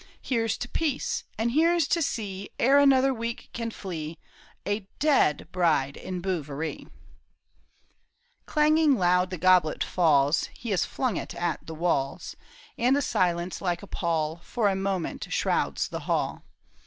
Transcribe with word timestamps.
Here's 0.19 0.57
to 0.57 0.67
peace! 0.67 1.25
and 1.37 1.51
here's 1.51 1.87
to 1.89 2.01
see 2.01 2.49
Ere 2.57 2.79
another 2.79 3.13
week 3.13 3.51
can 3.53 3.69
flee, 3.69 4.17
A 4.65 4.87
dead 4.97 5.47
bride 5.51 5.95
in 5.95 6.21
Bouverie." 6.21 6.77
THE 6.77 6.83
TOWER 6.85 6.85
OF 6.85 6.89
BO 6.89 6.89
UV 6.89 6.89
ERIE. 6.89 6.89
jr 6.89 8.45
Clanging 8.51 8.95
loud 8.95 9.29
the 9.29 9.37
goblet 9.37 9.83
falls; 9.83 10.45
He 10.55 10.71
has 10.71 10.85
flung 10.85 11.17
it 11.17 11.35
at 11.35 11.67
the 11.67 11.75
walls, 11.75 12.35
And 12.79 12.97
a 12.97 13.01
silence 13.03 13.61
like 13.61 13.83
a 13.83 13.85
pall 13.85 14.37
For 14.37 14.69
a 14.69 14.75
moment 14.75 15.27
shrouds 15.31 15.87
the 15.87 15.99
hall. 15.99 16.45